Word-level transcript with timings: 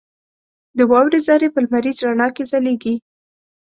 •د 0.77 0.79
واورې 0.91 1.19
ذرې 1.27 1.47
په 1.53 1.59
لمریز 1.63 1.97
رڼا 2.05 2.27
کې 2.35 2.43
ځلېږي. 2.51 2.95